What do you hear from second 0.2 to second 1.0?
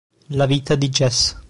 La vita di